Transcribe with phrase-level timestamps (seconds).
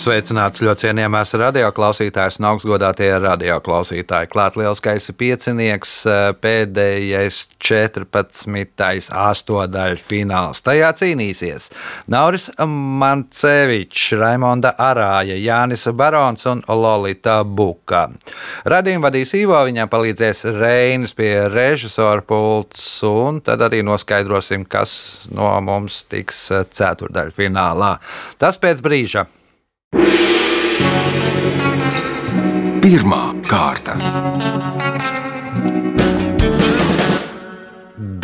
[0.00, 4.30] Sveicināts ļoti cienījamās radioklausītājas un augstgadātie radioklausītāji.
[4.32, 5.90] Klāt lielskais piecinieks,
[6.40, 9.10] pēdējais 14.
[9.20, 10.62] astotdaļu fināls.
[10.64, 11.68] Tajā cīnīsies
[12.08, 18.06] Nauris Mancevičs, Raimonda Arāja, Jānis Barons un Lolita Buka.
[18.72, 25.52] Radījumu vadīs Ivo, viņam palīdzēs Reinis pie režisora pults, un tad arī noskaidrosim, kas no
[25.60, 27.98] mums tiks ceturdaļu finālā.
[28.40, 29.26] Tas pēc brīža.
[32.80, 33.92] Pirmā kārta.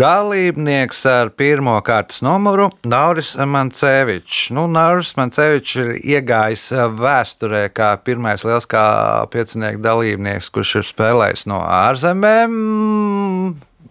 [0.00, 4.50] Dalībnieks ar pirmā kārtas numuru- Nauris Mancevičs.
[4.56, 11.46] Nu, Nauris Mancevičs ir iegājis vēsturē kā pirmais liels kā piecinieku dalībnieks, kurš ir spēlējis
[11.52, 12.56] no ārzemēm.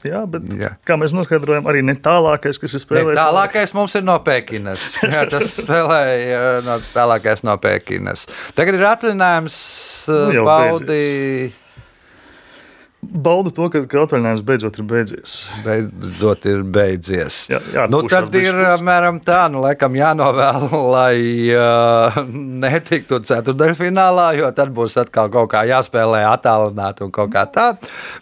[0.03, 0.73] Jā, bet Jā.
[0.85, 3.19] kā mēs noskaidrojam, arī ne tālākais, kas ir Ne, spēlējis.
[3.21, 4.83] tālākais mums ir no Pekinas.
[5.13, 8.25] Jā, tas spēlēja no, tālākais no Pekinas.
[8.57, 9.59] Tagad ir atvaļinājums,
[10.11, 11.53] Nu, jau baudī.
[13.05, 15.35] Baudu to, ka ka atvaļinājums beidzot ir beidzies.
[15.65, 17.37] Beidzot, ir beidzies.
[17.51, 21.15] Jā, jā, nu, tad ir apmēram tā, nu, laikam, jānovēl, lai
[21.55, 22.19] uh,
[22.65, 27.67] netiktu ceturdaļfinālā, jo tad būs atkal kaut kā jāspēlē attālināti un kaut kā tā.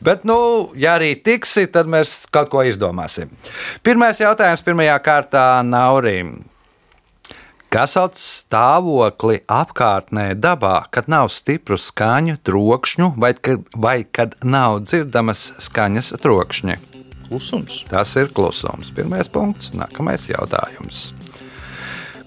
[0.03, 0.37] Bet, nu,
[0.79, 3.31] ja arī tiksi, tad mēs kaut ko izdomāsim.
[3.85, 6.41] Pirmais jautājums pirmajā kārtā Naurim.
[7.73, 14.83] Kas sauc stāvokli apkārtnē dabā, kad nav stipru skaņu, trokšņu, vai kad, vai kad nav
[14.85, 16.77] dzirdamas skaņas trokšņi?
[17.31, 17.79] Klusums.
[17.89, 18.93] Tas ir klusums.
[18.93, 21.15] Pirmais punkts, nākamais jautājums.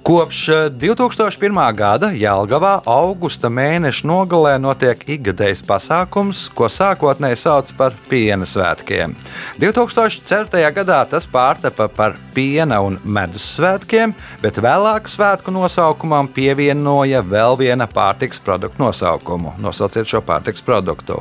[0.07, 1.57] Kopš eh, 2001.
[1.75, 9.17] gada Jālgavā augusta mēneša nogalē notiek ikgadējs pasākums, ko sākotnēji sauc par piena svētkiem.
[9.59, 10.61] 2004.
[10.77, 14.15] gadā tas pārtapa par piena un medus svētkiem,
[14.45, 19.57] bet vēlāk svētku nosaukumam pievienoja vēl viena pārtiks produktu nosaukumu.
[19.59, 21.19] Nosauciet šo pārtiks produktu.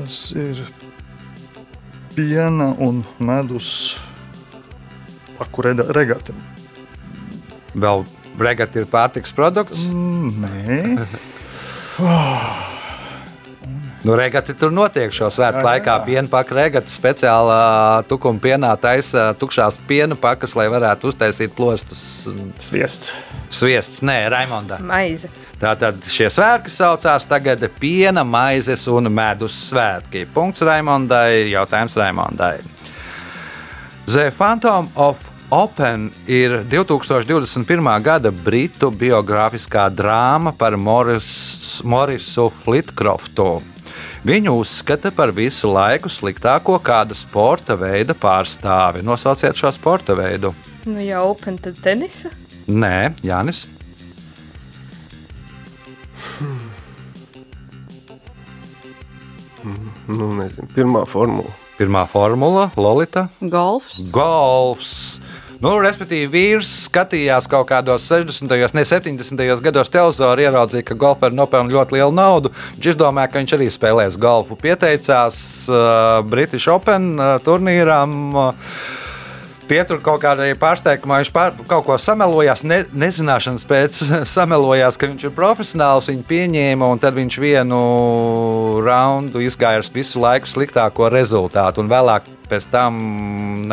[0.00, 0.64] Tas ir
[2.18, 3.70] piena un medus
[5.38, 6.34] pakurēda regata.
[7.74, 8.04] Vēl
[8.38, 9.84] regata ir pārtiks produkts.
[9.90, 11.06] Mm, Nē,
[14.04, 15.94] Nu, regati tur notiek šo svētku laikā.
[16.04, 22.02] Piena paka regata speciālā tukuma pienā taisa tukšās piena pakas, lai varētu uztaisīt plostus.
[22.60, 23.14] sviests.
[23.48, 24.76] Sviests, nē, Raimonda.
[24.84, 25.30] Maize.
[25.56, 30.26] Tātad šie svētki saucās tagad piena, maizes un medus svētki.
[30.34, 32.58] Punkts Raimondai, jautājums Raimondai.
[34.04, 37.86] The Phantom of Open ir 2021.
[38.02, 41.28] gada britu biogrāfiskā drāma par Moris,
[41.86, 43.60] Morisu Flitkroftu.
[44.26, 49.04] Viņu uzskata par visu laiku sliktāko kāda sporta veida pārstāvi.
[49.06, 50.50] Nosauciet šo sporta veidu.
[50.88, 52.34] Nu, ja open, tad tenisa.
[52.66, 53.68] Nē, Jānis.
[60.10, 61.54] Nu, nezinu, pirmā formula.
[61.78, 63.28] Pirmā formula- Lolita.
[63.38, 64.02] Golfs.
[64.10, 65.20] Golfs.
[65.64, 68.50] Nu, respektīvi, vīrs skatījās kaut kādos 60.
[68.52, 69.44] un 70.
[69.64, 72.50] gados televizorā, ieraudzīja, ka golferi nopelna ļoti lielu naudu.
[72.74, 74.58] Viņš izdomāja, ka viņš arī spēlēs golfu.
[74.60, 75.38] Pieteicās
[75.72, 78.20] uh, British Open uh, turnīram.
[78.36, 78.68] Uh,
[79.64, 83.96] Tie tur kaut kādā pārsteigumā viņš pār, kaut ko samelojās, ne, nezināšanas pēc
[84.34, 86.10] samelojās, ka viņš ir profesionāls.
[86.12, 87.78] Viņu pieņēma, un tad viņš vienu
[88.84, 91.80] raundu izgāja ar visu laiku sliktāko rezultātu.
[91.80, 92.98] Un vēlāk pēc tam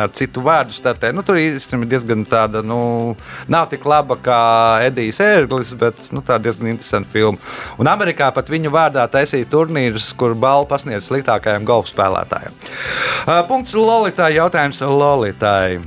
[0.02, 1.12] ar citu vārdu startē.
[1.14, 3.14] Nu, tur īstenībā diezgan tāda, nu,
[3.52, 4.40] nav tik laba kā
[4.86, 7.40] Edijs Ērglis, bet nu, tā diezgan interesanta filma.
[7.80, 12.60] Un Amerikā pat viņu vārdā taisīja turnīrus, kur balvu pasniedz sliktākajiem golfa spēlētājiem.
[13.26, 14.32] Uh, Punkts Lolitai.
[14.38, 15.82] Jautājums Lolitai.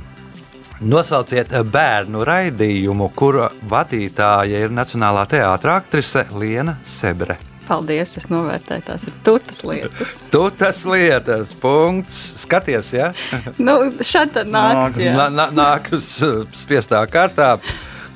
[0.76, 7.38] Nosauciet bērnu raidījumu, kura vadītāja ir Nacionālā teātris aktrise Liena Sebre.
[7.66, 10.16] Paldies, es novērtēju tās ir tutas lietas.
[10.30, 12.18] Tu tas lietas, punkts.
[12.44, 13.08] Skaties, ja?
[13.66, 13.74] nu,
[14.06, 14.94] šādi tad nāks.
[14.96, 15.02] Nāk.
[15.02, 15.16] jā.
[15.18, 17.56] Nā- nā- Nāk uz uh, spiestā kārtā.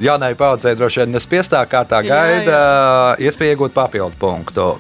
[0.01, 2.61] Jaunai paudzei droši vien nespiestā kārtā Jā, gaida
[3.21, 4.71] iespēja iegūt papildu punktu.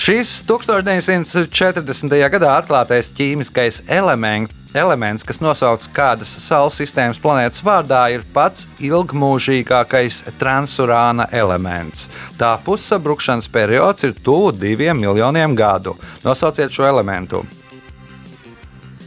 [0.00, 2.16] Šis 1940.
[2.32, 10.22] gadā atklātais ķīmiskais elements, elements, kas nosaukts kādas Saules sistēmas planētas vārdā, ir pats ilgmūžīgākais
[10.40, 12.08] transurāna elements.
[12.40, 15.94] Tā pussabrukšanas periods ir tuvu diviem miljoniem gadu.
[16.24, 17.44] Nosauciet šo elementu.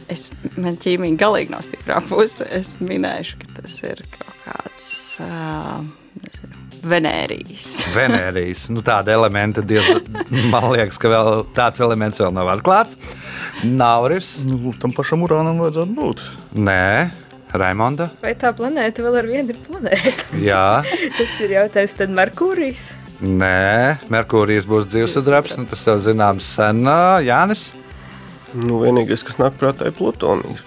[0.06, 2.46] Es, man ķīmija galīgi nav stiprā puse.
[2.54, 5.82] Es minēšu, ka tas ir kaut kāds uh,
[6.86, 7.66] Venērijas.
[7.94, 8.68] Venērijas.
[8.74, 9.86] Nu, tāda elementa, diez,
[10.52, 12.98] man liekas, ka vēl tāds elements vēl nav atklāts.
[13.66, 14.36] Nauris.
[14.46, 16.22] Nu, tam pašam urānam vajadzētu būt.
[16.66, 17.10] Nē,
[17.56, 18.10] Raimonda.
[18.22, 20.28] Vai tā planēta vēl ar vienu ir planēta?
[20.42, 20.82] Jā,
[21.16, 22.86] Tas ir jautājums, tad Merkūrijs.
[23.22, 26.82] nē, Merkūrijas būs dzīvesudrabs, nu, tas jau zināms sen.
[27.24, 27.70] Jānis.
[28.56, 30.62] Nu, vienīgais, kas nāk prātā, ir Plutonijas.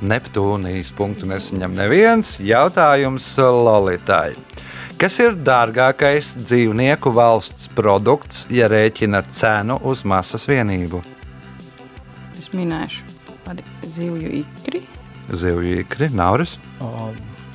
[0.00, 2.38] Neptūnijas punktu nesaņem neviens.
[2.40, 4.30] Jautājums Lolitai.
[5.00, 10.98] Kas ir dārgākais dzīvnieku valsts produkts, ja rēķina cenu uz masas vienību?
[12.36, 13.06] Es minēšu
[13.48, 14.82] arī zivju ikri.
[15.32, 16.58] Zivju ikri, nauris.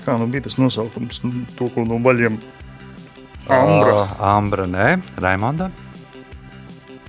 [0.08, 1.22] Kā nu bija tas nosaukums?
[1.22, 2.40] Nu, To, ko no baļiem.
[3.46, 3.94] Ambra.
[3.94, 4.88] Ā, Ambra, nē,
[5.22, 5.68] Raimonda.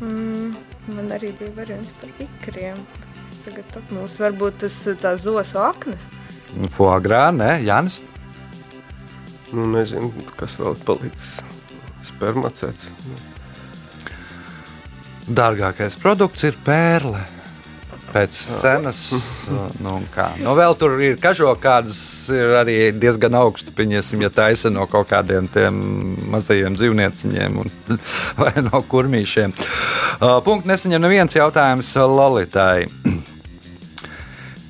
[0.03, 0.51] Mm,
[0.99, 2.83] man arī bija variants par ikriem.
[3.25, 6.05] Es Tagad apmūs, varbūt tas tā zosu aknas.
[6.77, 8.03] Foagrā, nē, Jānis.
[9.55, 11.41] Nu, nezinu, kas vēl palicis.
[12.07, 12.91] Spermacēts.
[15.27, 17.23] Dārgākais produkts ir pērle.
[18.07, 19.01] Pēc cenas,
[19.85, 20.29] nu, kā.
[20.41, 22.01] Nu, vēl tur ir kažoka, kādas
[22.33, 23.75] ir arī diezgan augstu.
[23.77, 25.83] Pieņemsim, ja taisa no kaut kādiem tiem
[26.33, 27.73] mazajiem dzīvnieciņiem un,
[28.41, 29.55] vai no kurmīšiem.
[30.47, 32.87] Punkts nesaņem neviens jautājums Lolitai.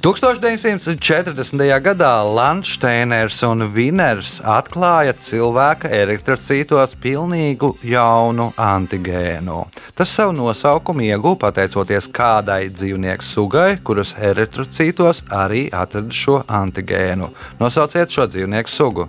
[0.06, 1.80] 1940.
[1.82, 9.64] gadā Landsteiners un Viners atklāja cilvēka eritrocītos pilnīgu jaunu antigēnu.
[9.98, 17.32] Tas savu nosaukumu ieguva pateicoties kādai dzīvnieku sugai, kuras eritrocītos arī atrada šo antigēnu.
[17.58, 19.08] Nosauciet šo dzīvnieku sugu.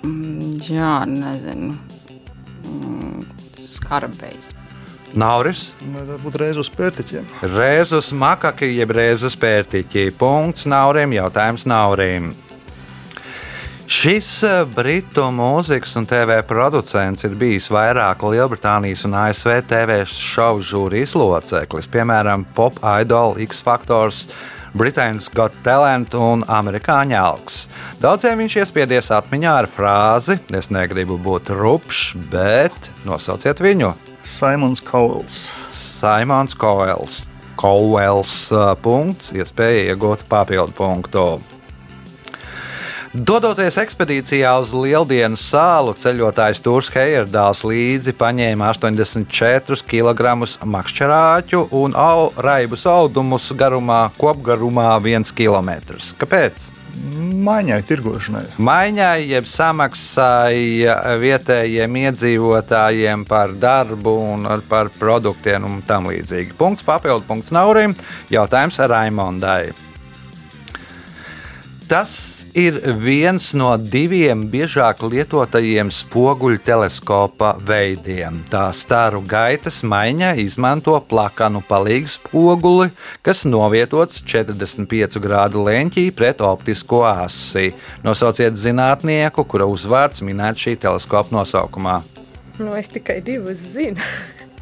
[0.00, 1.76] Mm, Jā, nezinu.
[2.64, 3.26] Mm,
[3.60, 4.56] Skarabējs.
[5.16, 7.28] Nauris, Vajadzētu būt reiz uz pērtiķiem.
[7.54, 10.10] Rēzus makaki, jeb rēzus pērtiķi.
[10.18, 12.34] Punkts Naurim, jautājums Naurim.
[13.86, 20.64] Šis eh, britu mūzikas un TV producents ir bijis vairāk Lielbritānijas un ASV TV šovu
[20.66, 24.24] žūrijas loceklis, piemēram, Pop Idol, X Factors,
[24.76, 27.60] Britain's Got Talent un Amerikāņu alks.
[28.02, 33.94] Daudziem viņš iespiedies atmiņā ar frāzi: Es negribu būt rupšs, bet nosauciet viņu!
[34.26, 35.54] Simons Kauls.
[35.70, 37.22] Simons Koels.
[37.56, 41.22] Koels uh, punkts, iespēja iegūt papildu punktu.
[43.14, 50.34] Dodoties ekspedīcijā uz Lieldienu sālu, ceļotājs Tūrs Heierdāls līdzi paņēma 84 kg
[50.74, 55.70] makšķerāķu un au, raibus audumus garumā, kopgarumā 1 km.
[56.18, 56.66] Kāpēc?
[57.46, 58.44] Maiņai, tirgošanai.
[58.58, 60.86] Maiņai, jeb samaksai
[61.22, 66.56] vietējiem iedzīvotājiem par darbu un ar- par produktiem un tam līdzīgi.
[66.58, 67.94] Punkts papildu punkts Naurim.
[68.30, 69.72] Jautājums Raimondai.
[71.86, 78.40] Tas ir viens no diviem biežāk lietotajiem spoguļu teleskopa veidiem.
[78.48, 82.88] Tā staru gaitas maiņā izmanto plakanu palīgu spoguli,
[83.20, 87.74] kas novietots 45 grādu leņķī pret optisko asi.
[88.06, 92.00] Nosauciet zinātnieku, kura uzvārds minēts šī teleskopa nosaukumā.
[92.56, 94.00] Nu, es tikai divus zinu.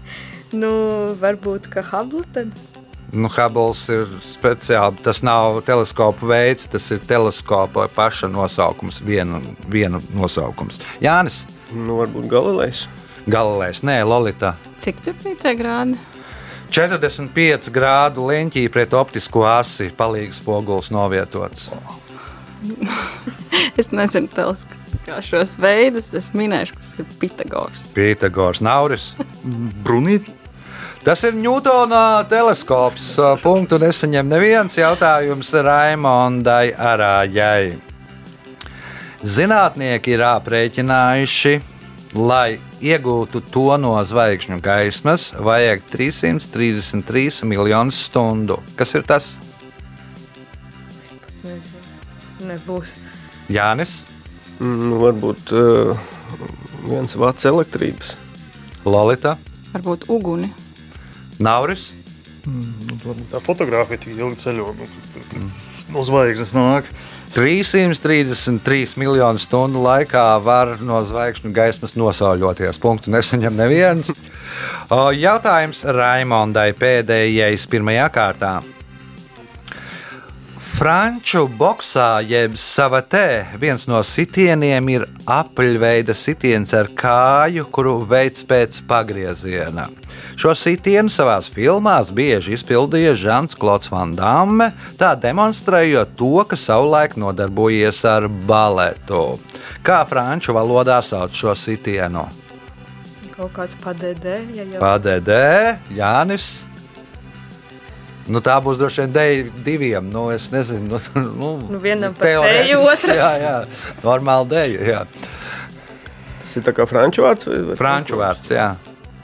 [0.62, 0.74] nu,
[1.22, 1.86] varbūt, ka
[2.34, 2.73] tad.
[3.12, 5.02] Nu, Hubbles ir speciāli.
[5.04, 10.80] Tas nav teleskopa veids, tas ir teleskopa paša nosaukums, viena, viena nosaukums.
[11.04, 11.44] Jānis,
[11.74, 12.84] Nu, varbūt Galilejs.
[13.30, 14.54] Galilejs, nē, Lolita.
[14.78, 15.98] Cik tur bija tie grādi?
[16.74, 21.70] 45 grādu leņķī pret optisko asi palīgs spogulis novietots.
[23.80, 24.30] Es nezinu,
[25.04, 26.12] kā šos veidus.
[26.16, 27.88] Es minēšu, ka tas ir Pitagors.
[27.96, 29.10] Pītagors Nauris.
[29.84, 30.30] Brunīt.
[31.04, 33.10] Tas ir Ņūtona teleskops.
[33.42, 37.74] Punktu nesaņem neviens jautājums Raimondai Arājai.
[39.24, 41.52] Zinātnieki ir aprēķinājuši,
[42.16, 48.62] lai iegūtu to no zvaigžņu gaismas, vajag 333 miljonus stundu.
[48.76, 49.34] Kas ir tas?
[52.44, 52.96] Nebūs.
[53.52, 54.02] Jānis,
[54.62, 55.96] Nu, varbūt uh,
[56.86, 58.14] viens vats elektrības.
[58.86, 59.34] Lolita,
[59.74, 60.52] Varbūt uguni.
[61.44, 61.90] Nauris.
[62.44, 64.72] Nu, varbūt tā fotografija tik ilgi ceļo.
[64.76, 65.50] Nu, tur-
[65.94, 66.86] No zvaigznes nāk.
[67.34, 72.78] 333 miljonu stundu laikā var no zvaigžņu gaismas nosauļoties.
[72.80, 74.12] Punktu nesaņem neviens.
[75.24, 78.52] Jautājums Raimondai pēdējais pirmajā kārtā.
[80.74, 88.80] Franču boxā, jeb savatē, viens no sitieniem ir apaļveida sitiens ar kāju, kuru veids pēc
[88.90, 89.86] pagrieziena.
[90.34, 97.14] Šo sitienu savā filmās bieži izpildīja Žants Klods Van Damme, tā demonstrējot to, ka savulaik
[97.22, 99.38] nodarbojies ar baletu.
[99.86, 102.26] Kā franču valodā sauc šo sitienu?
[103.30, 105.42] Kaut kāds padēdē, ja jau PDD,
[105.94, 106.64] Jānis.
[108.24, 110.06] Nu, tā būs droši vien dēļ diviem.
[110.12, 111.00] Nu, es nezinu, nu,
[111.40, 113.18] nu, Nu, vienam pa teorētiski, seju, otram.
[113.20, 113.56] Jā, jā,
[114.04, 114.78] normāli dēļ.
[114.88, 115.02] Jā.
[116.44, 117.50] Tas ir tā kā franču vārds.
[117.50, 118.70] Vai, vai Franču vārds, jā.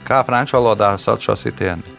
[0.05, 1.97] Kā franču valodā sauc šo sitienu?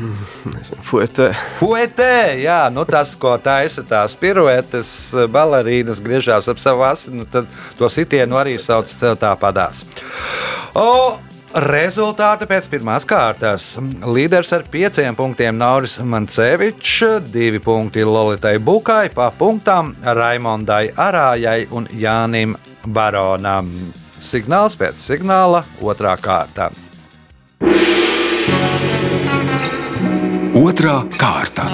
[0.88, 1.30] Fuetē.
[1.58, 4.92] Fuetē, jā, nu tas, ko taisa tās piruetes,
[5.32, 8.90] balerīnas griežās ap savu asinu, tad to sitienu arī sauc
[9.20, 9.84] tāpatās.
[10.78, 11.18] O,
[11.50, 13.72] Rezultāti pēc pirmās kārtas.
[14.06, 21.88] Līderis ar pieciem punktiem Nauris Mancevičs, divi punkti Lolitai Bukai, pa punktām Raimondai Arājai un
[21.90, 22.54] Jānim
[22.86, 23.72] Baronam.
[24.22, 26.70] Signāls pēc signāla, otrā kārta.
[30.54, 31.66] Otra kārta.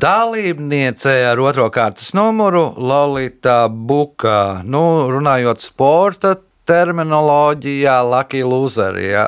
[0.00, 4.62] Dalībniece ar otro kārtas numuru Lorita Buka.
[4.64, 4.80] Nu,
[5.12, 6.36] runājot sporta
[6.70, 8.96] terminoloģijā, Lucky Loser.
[9.02, 9.26] Jā.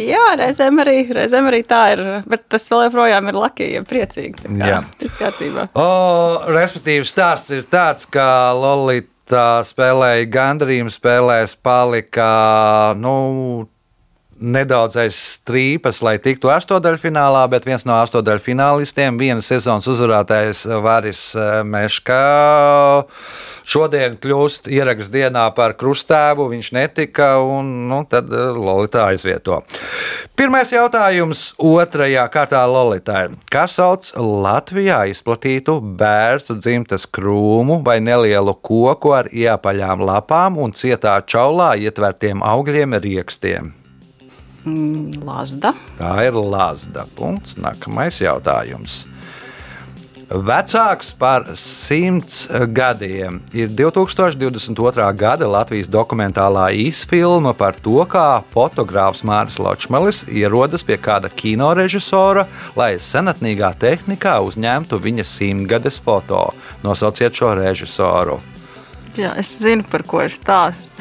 [0.00, 2.02] Jā, reizēm arī, reizēm arī tā ir.
[2.30, 4.44] Bet tas vēl joprojām ir lakīgi, ja priecīgi.
[4.44, 4.80] tā kā Jā.
[5.02, 5.66] Viss kārtībā.
[5.76, 5.88] O,
[6.54, 12.30] respektīvi, stāsts ir tāds, ka Lorita spēlēja gandrīz spēlēs, palika
[12.96, 13.68] nu,
[14.42, 21.62] nedaudz aiz strīpas, lai tiktu astotdaļfinālā, bet viens no astotdaļfinālistiem, vienas sezonas uzvarētājs Varis eh,
[21.66, 22.22] Meškā.
[23.62, 29.62] Šodien kļūst ieraksts dienā par krustēvu, viņš netika, un nu, tad eh, Lolita aizvieto.
[30.38, 33.28] Pirmais jautājums otrajā kārtā Lolitai.
[33.52, 41.18] Kas sauc Latvijā izplatītu bērnu dzimtas krūmu vai nelielu koku ar iepaļām lapām un cietā
[41.28, 43.72] čaulā ietvertiem augļiem riekstiem?
[44.64, 45.74] Mm, Lazda.
[45.98, 47.06] Tā ir Lazda.
[47.18, 47.56] Punkts.
[47.58, 49.02] Nākamais jautājums.
[50.32, 55.04] Vecāks par simts gadiem ir 2022.
[55.12, 62.46] gada Latvijas dokumentālā īsfilma par to, kā fotogrāfs Mārcis Ločmalis ierodas pie kāda kinorežisora,
[62.80, 66.46] lai senatnīgā tehnikā uzņemtu viņa simtgades foto.
[66.80, 68.40] Nosauciet šo režisoru.
[69.20, 70.96] Jā, es zinu, par ko ir stāsts.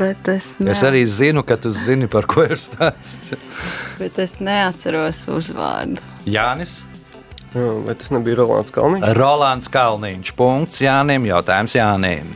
[0.00, 3.34] Bet, es ne, Es arī zinu, ka tu zini, par ko ir stāsts.
[4.00, 6.00] bet es neatceros uzvārdu.
[6.26, 6.80] Jānis.
[7.50, 9.08] Jā, vai tas nebija Rolands Kalniņš?
[9.18, 10.32] Rolands Kalniņš.
[10.38, 11.24] Punkts Jānim.
[11.26, 12.28] Jautājums Jānim.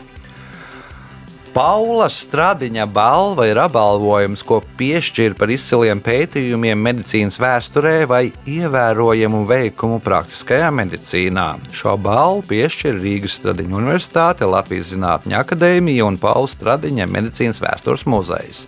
[1.54, 10.00] Paula Stradiņa balva ir apbalvojums, ko piešķir par izciliem pētījumiem medicīnas vēsturē vai ievērojamu veikumu
[10.02, 11.44] praktiskajā medicīnā.
[11.70, 18.64] Šo balvu piešķir Rīgas Stradiņa Universitāte, Latvijas Zinātņu akadēmija un Paula Stradiņa medicīnas vēstures muzejs.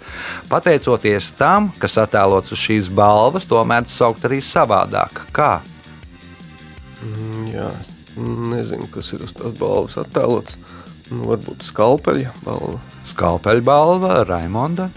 [0.47, 5.25] Pateicoties tam, kas attēlots uz šīs balvas, to mēdz saukt arī savādāk.
[5.35, 5.57] Kā?
[7.03, 7.75] Mm, Jā,
[8.15, 10.55] nezinu, kas ir uz tās balvas attēlots.
[11.13, 12.81] Nu, varbūt skalpeļa balva.
[13.07, 14.89] Skalpeļa balva, Raimonda.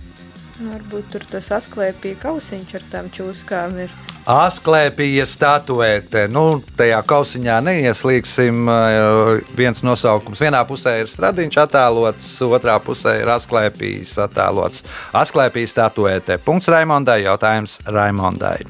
[0.60, 3.78] Nu, Varbūt tur tas asklēpīja kausiņš ar tām čūskām.
[3.86, 3.94] Ir.
[4.30, 6.28] Asklēpīja statuēte.
[6.30, 8.70] Nu, tajā kausiņā neieslīgsim.
[8.70, 10.38] eh, Viens nosaukums.
[10.38, 14.84] Vienā pusē ir stradiņš attēlots, otrā pusē ir asklēpijas attēlots.
[15.14, 16.38] Asklēpijas statuēte.
[16.46, 17.24] Punkts Raimondai.
[17.24, 18.66] Jautājums Raimondai.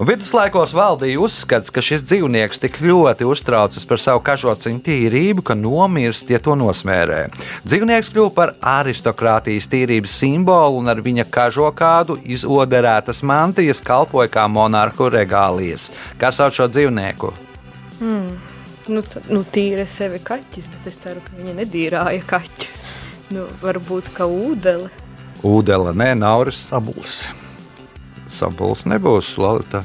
[0.00, 6.30] Viduslaikos valdīja uzskats, ka šis dzīvnieks tik ļoti uztraucas par savu kažociņu tīrību, ka nomirst,
[6.32, 7.26] ja to nosmērē.
[7.66, 15.10] Dzīvnieks kļuva par aristokrātijas tīrības simbolu un ar viņa kažokādu izoderētas mantijas kalpoja kā monarhu
[15.16, 15.88] regālijas.
[16.20, 17.32] Kas sauc šo dzīvnieku?
[18.90, 22.80] Nu, t- nu, tīra sevi kaķis, bet es ceru, ka viņa nedīrāja kaķus.
[23.30, 24.88] Nu, varbūt kā ūdele.
[25.46, 26.58] Ūdele, nē, Nauris.
[26.70, 27.20] Sabuls.
[28.30, 29.84] Sabuls nebūs, Lorita.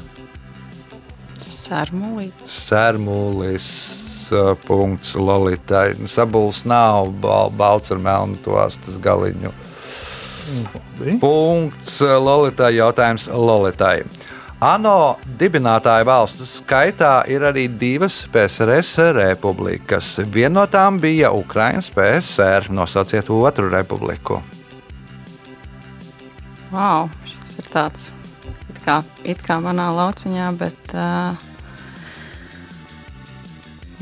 [1.42, 2.28] Sērmulī.
[2.46, 3.68] Sērmulis.
[4.34, 5.94] uh, Punkts Lolitai.
[6.10, 9.52] Sabuls nav bal, balts ar melnu to astas galiņu.
[11.22, 12.72] Punkts uh, Lolitai.
[12.80, 14.00] Jautājums Lolitai.
[14.64, 20.14] ANO dibinātāju valstu skaitā ir arī divas PSRS republikas.
[20.32, 22.70] Viena no tām bija Ukraiņas PSR.
[22.72, 24.40] Nosauciet otru republiku.
[26.72, 28.08] Wow, šis ir tāds
[28.72, 31.36] it kā, it kā manā lauciņā, bet uh,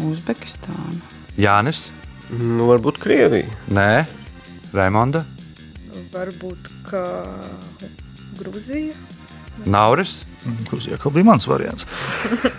[0.07, 1.03] Uzbekistāna.
[1.39, 1.89] Jānis?
[2.31, 3.51] Nu, varbūt Krievija.
[3.75, 4.05] Nē,
[4.75, 5.25] Raimonda.
[6.15, 7.03] Varbūt kā
[8.39, 8.95] Grūzija.
[9.67, 10.23] Nauris.
[10.69, 11.87] Kurš jau bija mans variants?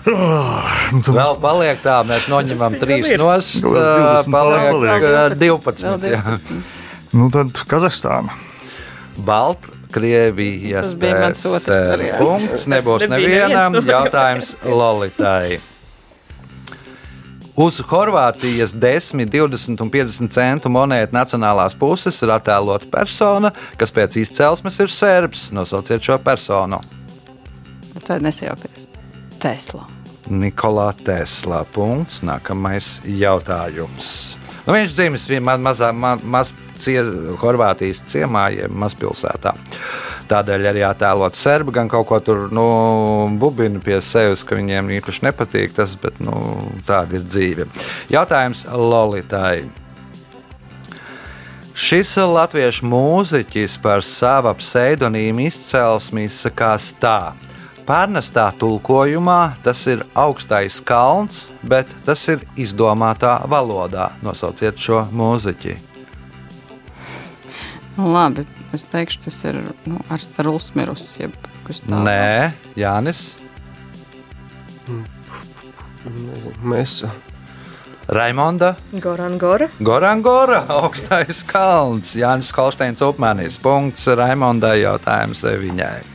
[0.09, 5.05] Ah, nu, tad Vēl paliek tā, mēs noņemam trīs ā, 20 paliek paliek.
[5.05, 6.09] ā, Vēl 12.
[6.09, 6.23] jā.
[6.25, 6.73] 12.
[7.15, 8.33] Nu, tad Kazahstāna.
[9.25, 12.19] Baltkrievijas Tas bija mans otrs variants.
[12.19, 12.65] punkts.
[12.73, 15.59] Nebūs nevienam no jautājums Lolitai.
[17.55, 24.17] Uz Horvātijas 10, 20 un 50 centu monētu nacionālās puses ir attēlota persona, kas pēc
[24.25, 25.45] izcelsmes ir serbs.
[25.55, 26.81] Nosauciet šo personu.
[28.03, 28.87] Tā nesajaukties.
[29.39, 29.85] Tesla.
[30.29, 31.63] Nikolā Tesla.
[31.73, 32.21] Punkts.
[32.25, 34.35] Nākamais jautājums.
[34.65, 37.03] Nu, viņš dzimis vi- ma mazā, ma maz cie,
[37.37, 39.53] Horvātijas ciemā, jeb mazpilsētā.
[40.27, 45.21] Tādēļ arī attēlot serbi, gan kaut ko tur nu, bubina pie sevis, ka viņiem īpaši
[45.21, 47.67] nepatīk tas, bet nu, tāda ir dzīve.
[48.09, 49.69] Jautājums Lolitai.
[51.75, 57.33] Šis latviešu mūziķis par sava pseidonīmu izcelsmi izsakās tā.
[57.85, 64.09] Pārnestā tulkojumā tas ir augstais kalns, bet tas ir izdomātā valodā.
[64.25, 65.77] Nosauciet šo mūziķi.
[67.95, 68.43] Nu, labi,
[68.75, 71.13] es teikšu, tas ir nu, ar staruls mirus.
[71.21, 71.37] Jeb,
[71.67, 72.01] kas tā.
[72.09, 73.35] Nē, Jānis,
[76.61, 76.99] Mēs
[78.05, 79.67] Raimonda, Goran Gora.
[79.81, 83.57] Gorangora, augstais kalns, Jānis Holsteins Upmanis.
[83.61, 86.14] Punkts Raimondai jautājums viņai.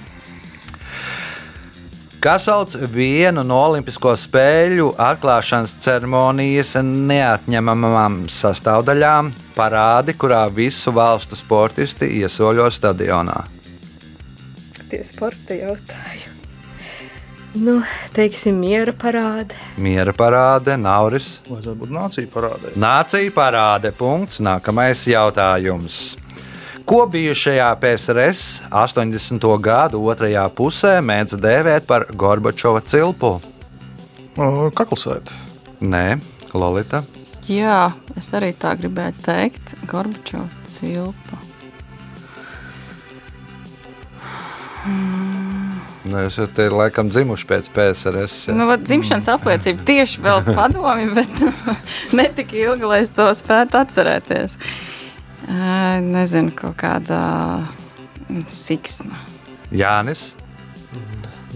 [2.21, 12.11] Kas sauc vienu no Olimpisko spēļu atklāšanas ceremonijas neatņemamām sastāvdaļām- parādi, kurā visu valstu sportisti
[12.21, 13.39] iesoļo stadionā?
[14.91, 16.37] Tie sporta jautājumi.
[17.55, 19.57] Nu, teiksim, miera parāde.
[19.79, 21.41] Miera parāde, Nauris.
[21.49, 22.77] Vajadzētu būt nācija parādē.
[22.77, 23.93] Nācija parāde.
[23.97, 24.41] Punkts.
[24.41, 26.17] Nākamais jautājums.
[26.91, 29.45] Ko bijušajā PSRS 80.
[29.63, 33.31] gadu otrajā pusē mēdz dēvēt par Gorbačova cilpu?
[34.35, 35.37] O, Kaklsēta.
[35.87, 36.19] Nē,
[36.51, 37.05] Lolita.
[37.47, 39.77] Jā, es arī tā gribēju teikt.
[39.87, 41.39] Gorbačovs cilpa.
[46.11, 48.45] Nu, jūs esat laikam dzimuši pēc PSRS.
[48.49, 48.59] ja?
[48.59, 53.79] Nu, vat dzimšanas apliecība tieši vēl padomi, bet ne tik ilgi, lai es to spētu
[53.79, 54.59] atcerēties.
[54.59, 54.90] Ē,
[55.51, 57.21] Nezinu, kaut kāda
[58.47, 59.19] siksna.
[59.75, 60.35] Jānis.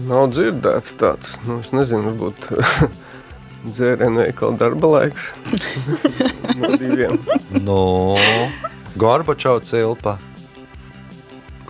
[0.09, 1.37] nav dzirdēts tāds.
[1.47, 2.49] Nu, es nezinu, varbūt
[3.75, 5.29] dzērienu veikala darba laiks.
[6.59, 7.19] no diviem.
[7.63, 7.79] No
[8.99, 10.17] Gorbačova cilpa.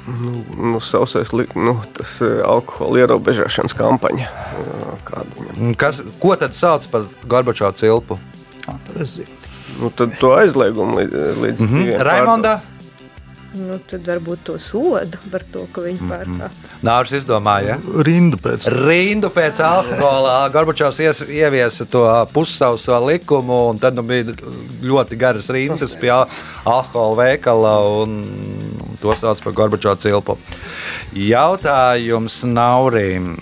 [0.06, 4.28] Nu, sausais, li- nu, tas eh, alkohola ierobežošanas kampaņa.
[5.82, 8.18] Kas, ko tad sauc par Gorbačova cilpu?
[8.70, 9.42] Ah, tad es zinu.
[9.82, 12.02] Nu, tad to aizliegumu līdz, mm Mhm.
[12.02, 12.60] Raimondā.
[13.56, 16.66] Nu, tad varbūt to sodu par to, ka viņi pārkāpj.
[16.84, 17.68] Nāvis izdomāja.
[17.68, 17.78] Ja?
[18.04, 20.50] Rindu pēc Rindu pēc alkohola.
[20.52, 22.02] Gorbačovs ies- ieviesa to
[22.34, 24.36] pussauso likumu, un tad nu, bija
[24.84, 26.28] ļoti garas rindas pie al-
[26.66, 28.26] alkohola veikala, un
[29.02, 30.38] to sauc par Gorbačova cilpu.
[31.16, 33.38] Jautājums Naurim.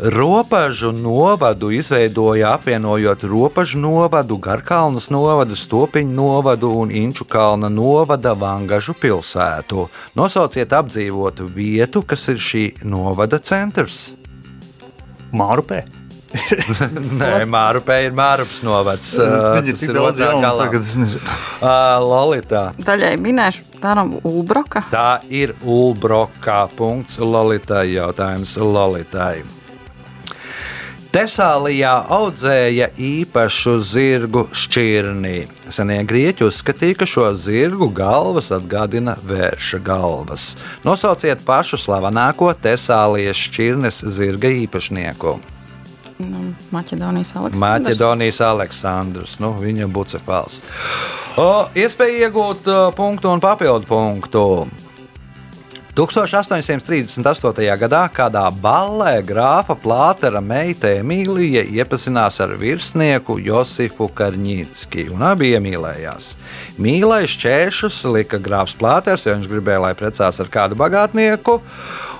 [0.00, 8.94] Robežu novadu izveidoja apvienojot Robežu novadu, Garkalnas novadu, Stopiņu novadu un Inču kalna novada Vangažu
[8.96, 9.88] pilsētu.
[10.16, 14.14] Nosauciet apdzīvotu vietu, kas ir šī novada centrs.
[15.36, 15.82] Mārupē.
[17.20, 19.12] Nē, Mārupē ir Mārupas novads.
[19.20, 20.56] ā, Viņi ir tas tik daudz galā.
[20.64, 21.38] tagad es nezinu.
[21.60, 22.64] Ā, Lolitā.
[22.80, 24.86] Daļai minēšu, tā nav Ulbroka.
[24.94, 26.62] Tā ir Ulbrokā.
[26.78, 27.90] Punkts Lolitai.
[27.98, 29.42] Jautājums Lolitai.
[31.10, 35.48] Tesālijā audzēja īpašu zirgu šķirnī.
[35.74, 40.52] Senie grieķi uzskatīja, ka šo zirgu galvas atgādina vērša galvas.
[40.86, 45.34] Nosauciet pašu slavenāko Tesālijas šķirnes zirga īpašnieku.
[46.20, 47.64] Nu, Maķedonijas Aleksandrs.
[47.64, 50.60] Maķedonijas Aleksandrs, nu, viņa bucefāls.
[51.42, 54.44] O, Iespēja iegūt uh, punktu un papildu punktu.
[55.90, 57.64] 1838.
[57.80, 66.36] gadā kādā ballē grāfa Plātera meita Emīlija iepazinās ar virsnieku Josifu Karņītski un abi iemīlējās.
[66.78, 71.58] Mīlēs čēšus lika grāfs Plāters, jo viņš gribēja, lai precās ar kādu bagātnieku,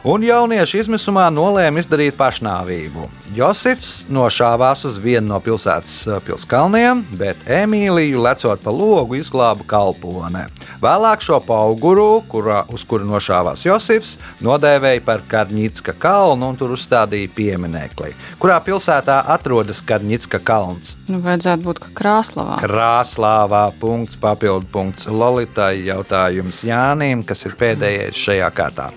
[0.04, 3.08] un jaunieši izmisumā nolēma izdarīt pašnāvību.
[3.36, 10.46] Josifs nošāvās uz vienu no pilsētas eh, pilskalniem, bet Emīliju lecot pa logu izglāba kalpone.
[10.80, 17.30] Vēlāk šo auguru, kurā, uz kuru nošāvās Josifs, nodēvēja par Karņģa kalnu un tur uzstādīja
[17.36, 18.14] pieminekli.
[18.40, 20.96] Kurā pilsētā atrodas Karņģa kalns?
[21.10, 22.56] Nu, vajadzētu būt Krāslavā.
[22.64, 25.84] Krāslāvā punkts, papildu punkts Lolitai.
[25.90, 28.90] Jautājums Jānim, kas ir pēdējais šajā kārtā.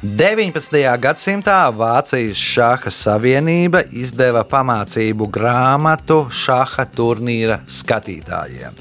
[0.00, 0.80] 19.
[0.96, 8.78] gadsimtā Vācijas šāda savienība izdeva pamācību grāmatu šāda turnīra skatītājiem.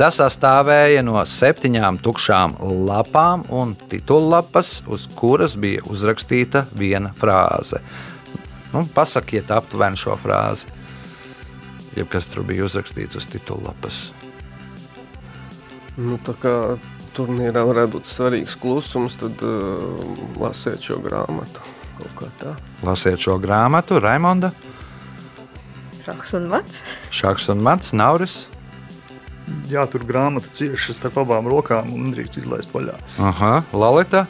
[0.00, 2.56] Tas sastāvēja no septiņām tukšām
[2.88, 7.82] lapām un titullapas, uz kuras bija uzrakstīta viena frāze.
[8.72, 10.72] Nu, pasakiet aptuveni šo frāzi.
[12.00, 14.06] Jeb kas tur bija uzrakstīts uz titullapas.
[16.00, 16.56] Nu, tā kā
[17.16, 21.64] turnīrā varētu būt svarīgs klusums, tad uh, lasiet šo grāmatu.
[22.84, 24.52] Lasiet šo grāmatu, Raimonda,
[26.06, 26.82] Šaks un mats.
[27.10, 28.34] Šaks un Mats, Nauris.
[29.66, 32.94] Jātur grāmata cieši starp abām rokām un nedrīkst izlaist vaļā.
[33.18, 34.22] Aha, Lalita.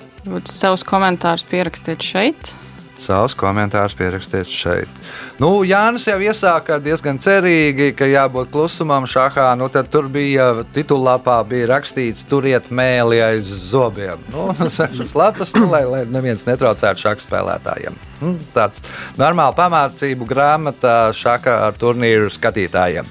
[0.49, 2.55] Savus komentārus pierakstiet šeit.
[3.03, 5.01] Savus komentārus pierakstiet šeit.
[5.41, 9.51] Nu, Jānis jau iesāka diezgan cerīgi, ka jābūt klusumam šahā.
[9.61, 14.23] Nu, tad tur bija titulāpā bija rakstīts, turiet mēli aiz zobiem.
[14.33, 17.99] Nu, sešas lapas, nu, lai, lai neviens netraucētu šādu spēlētājiem.
[18.23, 18.81] Nu, tāds
[19.21, 23.09] normāls pamācību grāmata šāda turnīru skatītājiem.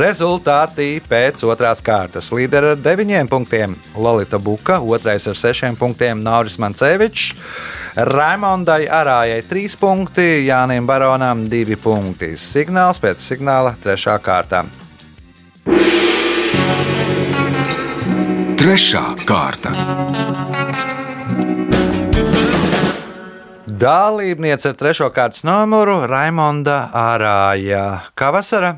[0.00, 2.32] Rezultāti pēc otrās kārtas.
[2.32, 7.34] Līderi ar deviņiem punktiem Lorita Buka, otrais ar sešiem punktiem Nauris Mancevičs.
[7.98, 12.36] Raimondai Arājai 3 punkti, Jānim Baronam 2 punkti.
[12.38, 14.12] Signāls pēc signāla 3.
[14.22, 14.60] kārtā.
[18.58, 19.74] Trešā kārta.
[23.66, 25.10] Dalībniece ar 3.
[25.18, 28.12] kārtas numuru Raimonda Arāja.
[28.14, 28.76] Kā vasara?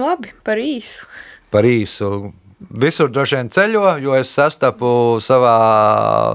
[0.00, 1.04] Labi, par īsu.
[1.52, 2.32] Par īsu.
[2.60, 4.92] Visur droši vien ceļo, jo es sastapu
[5.24, 5.56] savā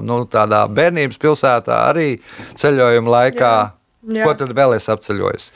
[0.01, 2.15] nu, bērnības pilsētā arī
[2.57, 3.55] ceļojuma laikā.
[3.65, 3.73] Jā.
[4.05, 4.25] Jā.
[4.25, 5.49] Ko tad vēl es apceļoju?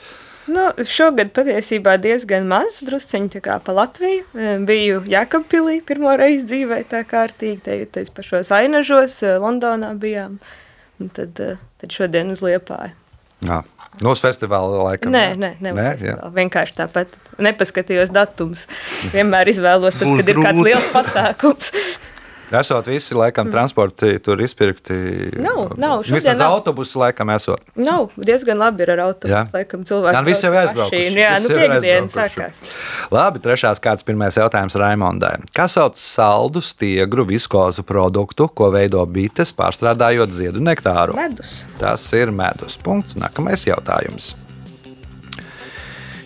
[0.50, 4.24] Nu, šogad patiesībā diezgan maz, kā pa Latviju.
[4.66, 10.40] Biju Jēkabpilī pirmo reizi dzīvē tā kārtīgi, te tais pašos Ainažos, e, Londonā bijām.
[10.98, 12.96] Un tad, e, tad šodien uz Liepāju.
[13.46, 13.62] Jā,
[14.04, 15.12] no festivāla laikam.
[15.14, 16.14] Nē, nē, nē, Nē, jā.
[16.36, 17.18] vienkārši tāpat.
[17.42, 18.66] Nepaskatījos datumus.
[19.14, 21.72] Vienmēr izvēlos, tad, kad ir kāds liels pasākums.
[22.50, 24.94] Esot visi laikam transporti tur izpirkti.
[25.38, 26.56] Nav, nav, Vismaz nav.
[26.56, 27.60] autobusu laikam esot.
[27.78, 29.06] Nav diezgan labi ir ar Jā.
[29.06, 29.54] autobusu.
[29.54, 30.16] Laikam cilvēki.
[30.18, 31.14] Jā, visi jau aizbraukuši.
[31.14, 32.10] Jā, Visi nu aizbraukuši.
[32.16, 32.74] sākās.
[33.14, 35.36] Labi, trešās kārtas pirmais jautājums Raimondai.
[35.54, 41.14] Kā sauc saldu, stiegru, viskozu produktu, ko veido bites, pārstrādājot ziedu nektāru?
[41.14, 41.64] Medus.
[41.78, 42.76] Tas ir medus.
[42.82, 43.14] Punkts.
[43.14, 44.34] Nākamais jautājums.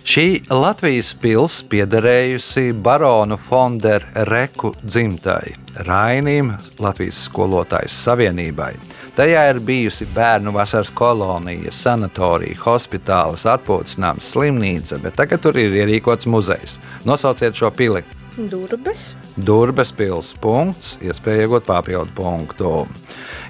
[0.05, 5.55] Šī Latvijas pilsēta piederējusi baronu Fonderu Reku dzimtai,
[5.87, 8.75] Rainīm, Latvijas skolotājas savienībai.
[9.17, 15.73] Tajā ir bijusi bērnu vasaras kolonija, sanatorija, hospitāls, atpūtas nams, slimnīca, bet tagad tur ir
[15.73, 16.77] ierīkots muzejs.
[17.09, 18.03] Nosauciet šo pili.
[18.37, 19.15] Durbes.
[19.41, 22.75] Durbes pilsēta iespēja iegūt papildu punktu.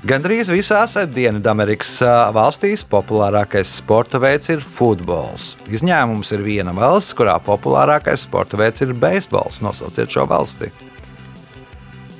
[0.07, 1.93] Gandrīz visās Dienvidamerikas
[2.35, 5.55] valstīs populārākais sporta veids ir futbols.
[5.73, 9.61] Izņēmums ir viena valsts, kurā populārākais sporta veids ir beisbols.
[9.65, 10.71] Nosauciet šo valsti.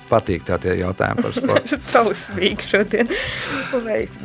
[0.09, 1.79] Patīk tā tie jautājumi par sportu.
[1.95, 3.09] Tausmīgi šodien.
[3.85, 4.19] Beis-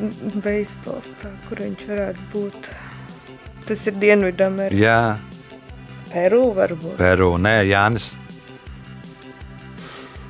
[0.44, 2.68] Beisbols, tā, kur viņš varētu būt.
[3.68, 4.76] Tas ir Dienvidamerika.
[4.76, 4.98] Jā,
[6.10, 6.96] Peru varbūt.
[6.98, 8.10] Peru, nē, Jānis.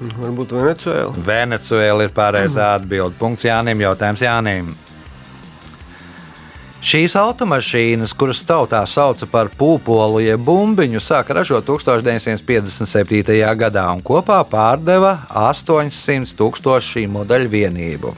[0.01, 1.09] Varbūt Venecijā.
[1.27, 3.19] Venecuēla ir pareizā atbilde.
[3.21, 4.71] Punkts Jānim, jautājums Jānim.
[6.81, 13.37] Šīs automašīnas, kuras tautā sauca par pūpolu jeb bumbiņu, sāka ražot 1957.
[13.61, 18.15] gadā un kopā pārdeva 800 tūkstošu šī modeļa vienību.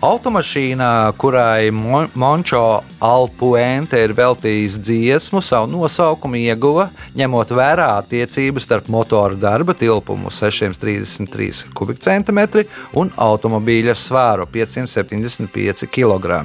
[0.00, 6.86] Automašīnā, kurai Mon- Mončo Alpuente ir veltījis dziesmu, savu nosaukumu ieguva,
[7.20, 12.64] ņemot vērā attiecības starp motora darba tilpumu 633 kubikcentimetri
[12.96, 16.40] un automobīļa svāru 575 kg.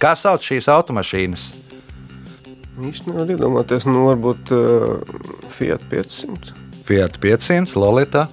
[0.00, 1.46] Kā sauc šīs automašīnas?
[2.88, 5.14] Īsti nevar iedomāties, nu varbūt uh,
[5.52, 6.56] Fiat 500.
[6.88, 8.30] Fiat 500, Lolita.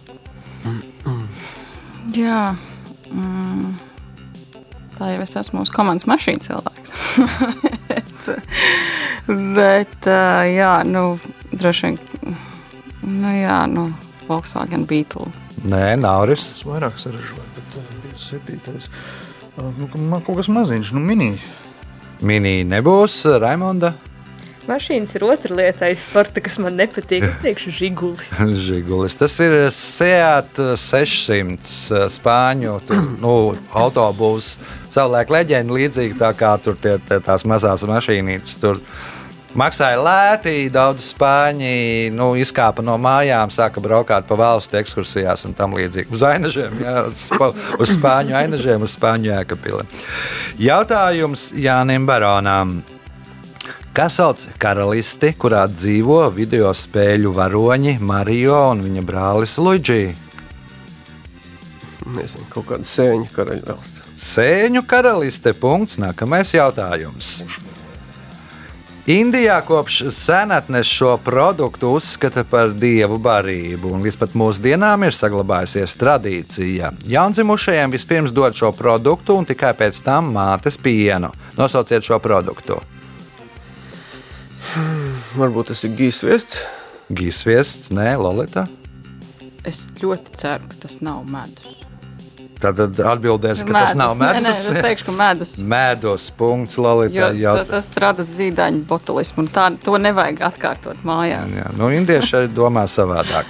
[2.16, 2.44] Jā.
[3.12, 3.91] Mm.
[5.02, 6.92] Tā jau es esmu mūsu komandas mašīna cilvēks.
[9.58, 11.02] bet, jā, nu,
[11.50, 12.36] droši vien,
[13.02, 13.88] nu, jā, nu,
[14.28, 15.26] Volkswagen Beetle.
[15.66, 16.52] Nē, Nauris.
[16.54, 18.92] Es vairāk sarežģīju, bet uh, 57.
[19.58, 21.32] Uh, nu, man kaut kas maziņš, nu mini.
[22.22, 23.96] Mini nebūs, Raimonda.
[24.70, 27.24] Mašīnas ir otra lieta aiz sporta, kas man nepatīk.
[27.26, 28.28] Es teikšu, žiguli.
[28.68, 29.18] Žigulis.
[29.18, 33.34] Tas ir Seat 600 uh, spāņu tur, nu,
[33.74, 34.52] autobūvs.
[34.92, 38.60] Savulaik leģenda līdzīga tā kā tur tie, tie, tās mazās mašīnītes.
[38.62, 38.78] Tur
[39.58, 45.74] maksāja lēti, daudz spāņi nu, izkāpa no mājām, sāka braukāt pa valsts ekskursijās un tam
[45.80, 46.12] līdzīgi.
[46.14, 49.90] Uz ainažiem, jā, uz, spa- uz spāņu ainažiem, uz spāņu jēkapili.
[50.70, 52.82] Jautājums Jānim Baronam.
[53.92, 60.06] Kas sauc karalisti, kurā dzīvo video spēļu varoņi Mario un viņa brālis Luigi?
[62.12, 64.08] Nezinu, kaut kāda sēņu karaļvalsts.
[64.22, 65.54] Sēņu karaliste.
[65.58, 66.00] Punkts.
[66.02, 67.38] Nākamais jautājums.
[69.12, 75.98] Indijā kopš senatnes šo produktu uzskata par dievu barību, un līdz pat mūsdienām ir saglabājusies
[75.98, 76.92] tradīcija.
[77.10, 81.34] Jaundzimušajiem vispirms dod šo produktu, un tikai pēc tam mātes pienu.
[81.58, 82.78] Nosauciet šo produktu.
[85.38, 86.58] Varbūt tas ir gīs viests.
[87.12, 88.66] Gīsviests, nē, Lolita.
[89.68, 91.78] Es ļoti ceru, ka tas nav medus.
[92.62, 94.68] Tad atbildēs, ka tas nav Nē, nē, medus.
[94.70, 95.54] es teikšu, ka medus.
[95.74, 97.30] Mēdos, punkts, Jo Lolita.
[97.32, 101.50] ta- jautā- tas rada zīdaiņu botulismu, un tā, to nevajag atkārtot mājās.
[101.58, 103.50] Jā, nu, indieši arī domā savādāk.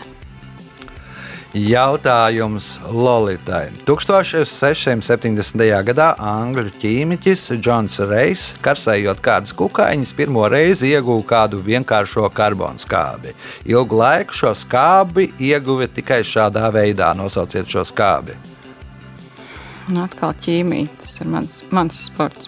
[1.52, 3.66] Jautājums Lolitai.
[3.84, 5.64] 1670.
[5.84, 13.34] gadā angļu ķīmiķis Džons Reis, karsējot kādas kukaiņas, pirmo reizi ieguva kādu vienkāršo karbonu skābi.
[13.68, 17.10] Ilgu laiku šo skābi ieguva tikai šādā veidā.
[17.20, 18.38] Nosauciet šo skābi.
[19.92, 22.48] Nu, atkal ķīmija, tas ir mans, mans sports.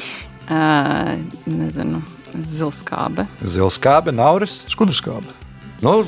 [0.52, 1.16] Ā,
[1.48, 2.02] nezinu,
[2.36, 3.24] zilskābe.
[3.40, 4.66] Zilskābe, nauris.
[4.68, 5.32] Skudrskābe.
[5.82, 6.04] Nu,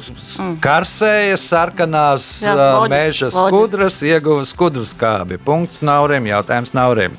[0.62, 5.38] karsējas, sarkanās Jā, ā, loģiski, meža skudras, ieguva skudru skābi.
[5.42, 7.16] Punkts Naurim, jautājums Naurim.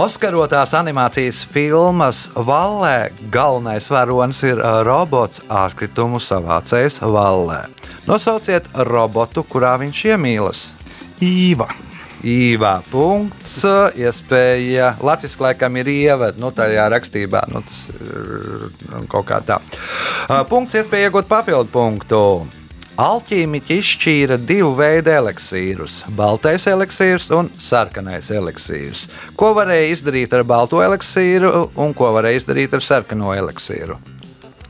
[0.00, 7.66] Oskarotās animācijas filmas Vallē galvenais varonis ir robots ārkritumu savācējs Vallē.
[8.08, 10.62] Nosauciet robotu, kurā viņš iemīlas.
[11.20, 11.68] Īva.
[12.20, 13.62] Īvā punkts,
[13.96, 14.92] iespēja.
[15.00, 17.46] Latvijas laikam ir ieva, nu, tajā rakstībā.
[17.48, 19.56] Nu, tas ir kaut kā tā.
[20.28, 22.20] Uh, Punkts, iespēja iegūt papildu punktu.
[23.00, 29.06] Alķīmiķi izšķīra divu veidu eliksīrus- baltais eliksīrs un sarkanais eliksīrs.
[29.36, 33.96] Ko varēja izdarīt ar balto eliksīru un ko varēja izdarīt ar sarkano eliksīru?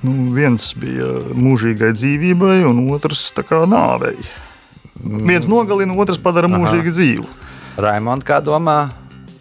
[0.03, 4.17] Nu, viens bija mūžīgai dzīvībai, un otrs nāvei.
[5.05, 7.29] Viens nogalina, otrs padara mūžīgi dzīvu.
[7.81, 8.91] Raimond, kā domā?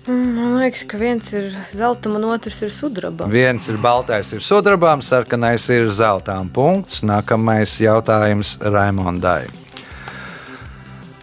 [0.09, 3.27] Man liekas, ka viens ir zelta, un otrs ir sudraba.
[3.29, 6.49] Viens ir baltais, ir sudrabām, sarkanais ir zeltām.
[6.49, 7.03] Punkts.
[7.05, 9.45] Nākamais jautājums Raimondai.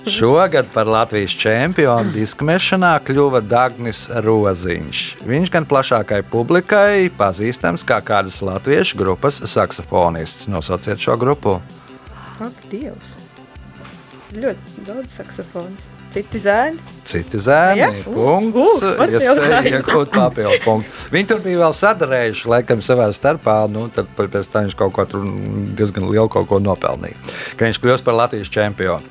[0.07, 5.03] Šogad par Latvijas čempionu diskmešanā kļuva Dagnis Roziņš.
[5.27, 10.47] Viņš gan plašākai publikai pazīstams kā kādas latviešu grupas saksofonists.
[10.47, 11.59] Nosauciet šo grupu.
[12.39, 13.26] Ak, Dievs!
[14.35, 15.93] Ļoti daudz saksofonistu.
[16.11, 16.81] Citi zēni.
[17.07, 17.89] Citi zēni, Ja?
[18.03, 18.83] punkts.
[19.07, 20.91] Iespēja iegūt papildu punktu.
[21.15, 23.57] Viņi tur bija vēl sadarējuši, laikam, savā starpā.
[23.71, 25.27] Nu, tad pēc tam viņš kaut ko tur
[25.79, 27.15] diezgan lielu kaut ko nopelnīja.
[27.57, 29.05] Ka viņš kļūst par Latvijas čempionu.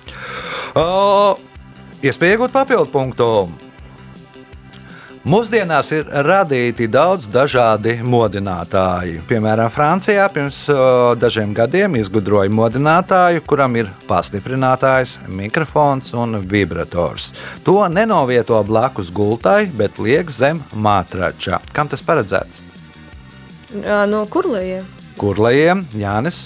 [0.75, 1.37] O,
[2.05, 3.29] Iespēja iegūt papildu punktu.
[5.25, 9.23] Mūsdienās ir radīti daudz dažādi modinātāji.
[9.25, 10.59] Piemēram, Francijā pirms
[11.17, 17.31] dažiem gadiem izgudroja modinātāju, kuram ir pastiprinātājs, mikrofons un vibrators.
[17.65, 21.57] To nenovieto blakus gultai, bet liek zem matrača.
[21.73, 22.61] Kam tas paredzēts?
[24.11, 24.85] No kurlējiem?
[25.17, 26.45] Kurlajiem, Jānis,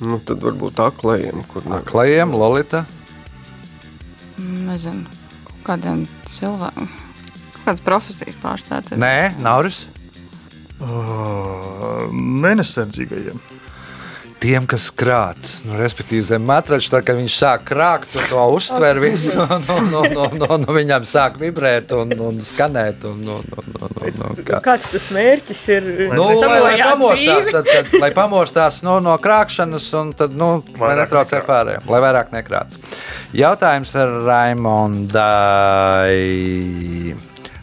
[0.00, 1.84] Nu, tad varbūt aklajiem, kur nav.
[1.88, 2.82] Klajiem, Lolita.
[4.36, 5.08] Nezinu,
[5.66, 6.88] kādiem cilvēkiem.
[7.64, 8.94] Kādas profesijas pārstāvēt?
[9.00, 9.84] Nē, Nauris.
[10.76, 13.40] Uh, Mēnesardzīgajiem.
[14.46, 19.00] Tiem, kas krāts, nu, respektīvi zem matrača, tad, kad viņš sāk krākt, tad to uztver
[19.02, 23.02] visu, un, un, un, un, un, un viņam sāk vibrēt un, un skanēt.
[23.10, 24.60] Un, un, un, un, un, un, kā.
[24.62, 25.88] Kāds tas mērķis ir?
[26.14, 30.92] Nu, lai, lai pamostās, tad, kad, lai pamostās nu, no krāpšanas, un tad, nu, lai
[30.92, 32.78] Vairāk netraucē pārējiem, lai vairāk nekrāts.
[33.34, 35.26] Jautājums ar Raimondai.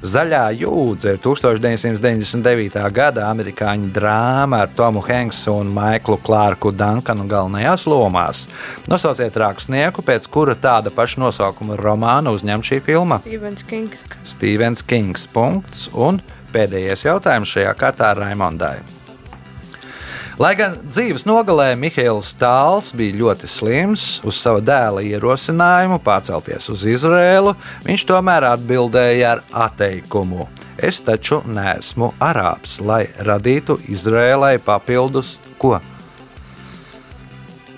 [0.04, 2.74] Zaļā jūdze ir 1999.
[2.92, 8.42] gada amerikāņu drāma ar Tomu Hanksu un Maiklu Klārku Dankanu galvenajās lomās.
[8.92, 13.22] Nosauciet rakstnieku, pēc kura tāda paša nosaukuma romāna uzņem šī filma.
[13.24, 14.04] Stevens Kings.
[14.28, 15.24] Stevens Kings.
[15.32, 15.88] Punkts.
[15.96, 16.20] Un
[16.52, 18.82] pēdējais jautājums šajā kārtā Raimondai.
[20.42, 26.86] Lai gan dzīves nogalē Mihails Stāls bija ļoti slims, uz sava dēla ierosinājumu pārcelties uz
[26.90, 27.54] Izrēlu,
[27.86, 30.48] viņš tomēr atbildēja ar atteikumu.
[30.82, 35.78] Es taču neesmu arābs, lai radītu Izrēlai papildus ko?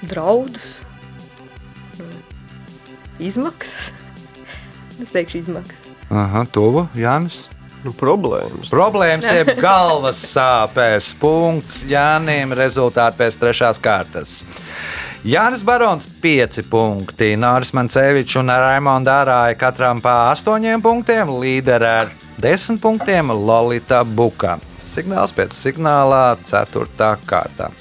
[0.05, 0.79] Draudus,
[3.19, 3.91] izmaksas.
[5.03, 5.91] Es teikšu, izmaksas.
[6.07, 7.41] Aha, tuvu, Jānis.
[7.85, 8.71] Nu, problēmas.
[8.73, 11.11] Problēmas ir galvas sāpēs.
[11.21, 12.55] Punkts Jānim.
[12.57, 14.39] Rezultāti pēc trešās kārtas.
[15.25, 22.11] Jānis Barons 5 punkti, Nāris Mancevičs un Raimonda Arāja katram pa 8 punktiem, līderi ar
[22.41, 24.59] 10 punktiem Lolita Buka.
[24.85, 27.09] Signāls pēc signālā 4.
[27.25, 27.71] kārta.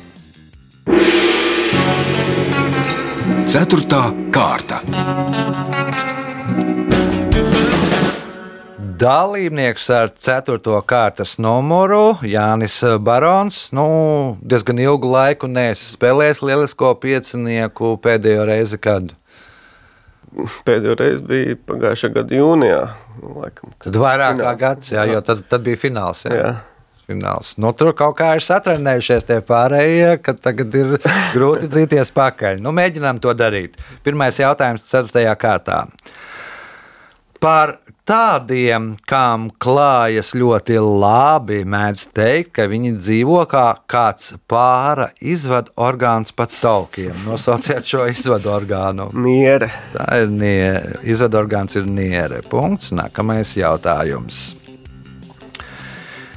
[3.45, 4.81] Ceturtā kārta.
[9.05, 10.79] Dalībnieks ar 4.
[10.89, 13.67] kārtas numuru Jānis Barons.
[13.77, 13.85] Nu,
[14.41, 19.13] diezgan ilgu laiku neesi spēlējis lielisko piecinieku pēdējo reizi, kad.
[20.65, 22.81] Pēdējo reizi bija pagājušā gada jūnijā.
[23.43, 26.25] Laikam, Tad vairāk kā gads, jā, jo tad, tad bija fināls.
[26.25, 26.41] Jā.
[26.41, 26.57] Jā.
[27.05, 27.53] Fināls.
[27.61, 30.97] Nu, tur kaut kā ir satrenējušies tie pārējie, ka tagad ir
[31.37, 32.65] grūti dzīties pakaļ.
[32.65, 33.77] Nu, mēģinām to darīt.
[34.07, 35.29] Pirmais jautājums, 4.
[35.37, 35.83] kārtā.
[37.45, 45.75] Par tādiem, kam klājas ļoti labi, mēdz teikt, ka viņi dzīvo kā kāds pāra izvadu
[45.81, 47.15] orgāns pa taukiem.
[47.29, 49.11] Nosauciet šo izvadu orgānu.
[49.17, 49.71] Niere.
[49.95, 50.99] Tā ir niere.
[51.05, 52.43] Izvadu orgāns ir niere.
[52.51, 52.93] Punkts.
[52.95, 54.64] Nākamais jautājums.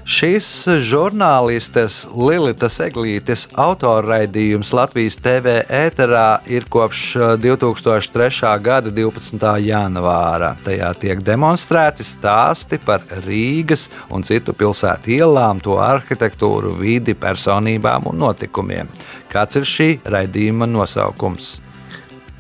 [0.08, 0.48] Šis
[0.88, 8.54] žurnālistes Lilitas Eglītes autorraidījums Latvijas TV ēterā ir kopš eh, 2003.
[8.64, 9.44] gada 12.
[9.66, 10.54] janvāra.
[10.64, 18.24] Tajā tiek demonstrēti stāsti par Rīgas un citu pilsētu ielām, to arhitektūru, vidi, personībām un
[18.24, 18.88] notikumiem.
[19.28, 21.58] Kāds ir šī raidījuma nosaukums?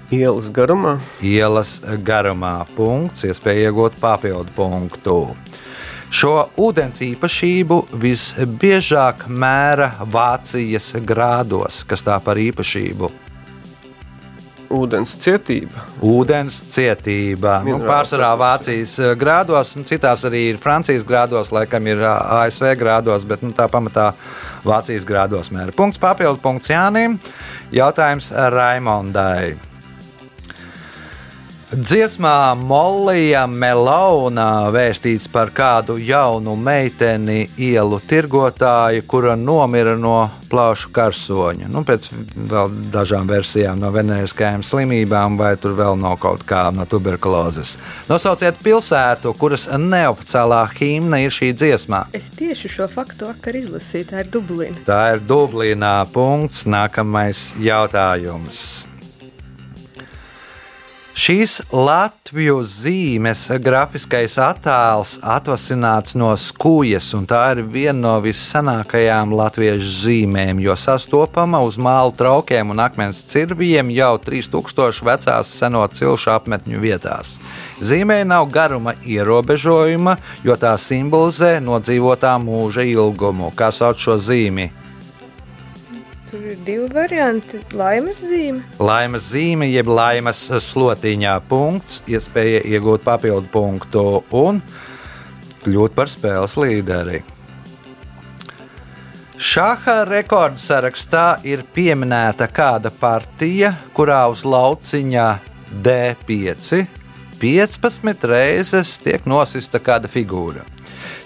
[0.07, 1.01] Ielas garumā.
[1.19, 2.61] ielas garumā.
[2.79, 5.19] Punkts, iespēja iegūt papildu punktu.
[6.07, 13.11] Šo ūdens īpašību visbiežāk mēra Vācijas grādos, kas tā par īpašību.
[14.73, 15.85] Ūdens cietība.
[16.03, 17.59] Ūdens cietība.
[17.63, 22.15] Nu, Minerāls pārsvarā Vācijas eh, grādos, un citās arī ir Francijas grādos, laikam ir ā,
[22.41, 24.09] ASV grādos, bet nu, tā pamatā
[24.67, 25.75] Vācijas grādos mēra.
[25.75, 27.15] Punkts papildu punkts Jānim.
[27.75, 29.66] Jautājums Raimondai.
[31.67, 41.67] Dziesmā Mollija Melona vēstīts par kādu jaunu meiteni ielu tirgotāju, kura nomira no plaušu karsoņa.
[41.67, 42.07] Nu, pēc
[42.93, 47.75] dažām versijām no veneriskajām slimībām, vai tur vēl no kaut kā no tuberkulozes.
[48.07, 52.05] Nosauciet pilsētu, kuras neoficiālā himna ir šī dziesmā.
[52.15, 54.87] Es tieši šo faktu vakar izlasīju, tā ir Dublīna.
[54.87, 55.97] Tā ir Dublīnā.
[56.15, 56.63] Punkts.
[56.63, 58.85] Nākamais jautājums.
[61.17, 69.89] Šīs Latviju zīmes grafiskais attēls atvasināts no skūjas, un tā ir viena no vissenākajām latviešu
[70.03, 76.85] zīmēm, jo sastopama uz māla traukiem un akmens cirvijiem jau 3000 vecās seno cilšu apmetņu
[76.85, 77.39] vietās.
[77.81, 83.49] Zīmē nav garuma ierobežojuma, jo tā simbolizē nodzīvotā mūža ilgumu.
[83.57, 84.69] Kā sauc šo zīmi?
[86.27, 87.61] Tur ir divi varianti.
[87.71, 88.65] Laimes zīme.
[88.83, 94.03] Laimes zīme, jeb laimes slotiņā punkts, iespēja iegūt papildu punktu
[94.35, 94.59] un
[95.63, 97.23] kļūt par spēles līderi.
[99.37, 105.27] Šāda rekorda sarakstā ir pieminēta kāda partija, kurā uz lauciņa
[105.85, 106.87] D5
[107.39, 110.65] 15 reizes tiek nosista kāda figūra.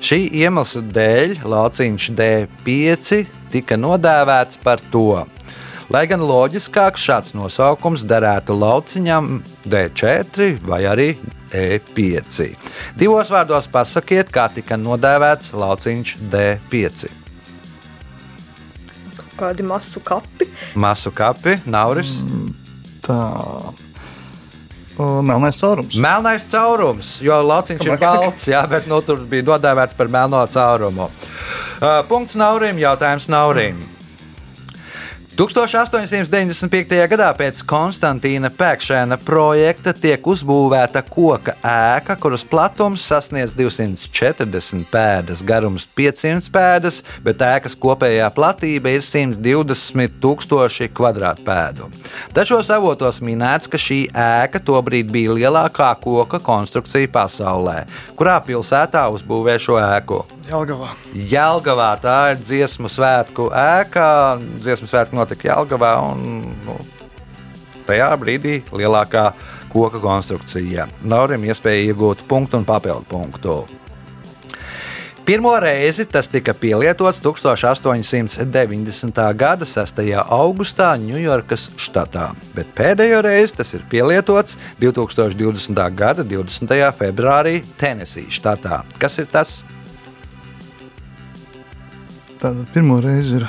[0.04, 5.26] Šī iemesla dēļ lauciņš D5 tika nodēvēts par to.
[5.92, 11.08] Lai gan loģiskāk šāds nosaukums derētu lauciņam D4 vai arī
[11.52, 12.46] E5.
[12.96, 17.12] Divos vārdos pasakiet, kā tika nodēvēts lauciņš D5.
[19.36, 20.48] Kādi masu kapi.
[20.80, 22.22] Masu kapi, nauris.
[23.04, 23.20] Tā.
[25.26, 25.98] Melnais caurums.
[26.02, 31.10] Melnais caurums, jo lauciņš ir balts, jā, bet nu, tur bija nodēvēts par melno caurumu.
[31.82, 33.80] Uh, punkts Naurim, jautājums Naurim.
[35.32, 36.92] 1895.
[37.08, 45.86] gadā pēc Konstantīna Pēkšēna projekta tiek uzbūvēta koka ēka, kuras platums sasniedz 240 pēdas, garums
[45.96, 51.88] 500 pēdas, bet ēkas kopējā platība ir 120 tūkstoši kvadrātpēdu.
[52.36, 57.86] Dažos avotos minēts, ka šī ēka tobrīd bija lielākā koka konstrukcija pasaulē.
[58.20, 60.22] Kurā pilsētā uzbūvēja šo ēku?
[60.52, 60.90] Jelgavā.
[61.16, 64.08] Jelgavā tā ir dziesmu svētku ēka.
[64.60, 65.94] Dziesmu svētku notika Jelgavā.
[66.12, 66.76] Un, nu,
[67.88, 69.32] tajā brīdī lielākā
[69.72, 70.90] koka konstrukcija.
[71.08, 73.62] Naurim iespēja iegūt punktu un papildu punktu.
[75.22, 79.22] Pirmo reizi tas tika pielietots 1890.
[79.38, 80.02] gada 6.
[80.26, 85.78] augustā Ņujorkas štatā, bet pēdējo reizi tas ir pielietots 2020.
[85.96, 86.74] gada 20.
[86.98, 88.82] februārī Tenesijas štatā.
[89.00, 89.62] Kas ir tas?
[92.42, 93.44] Tātad pirmo reizi ir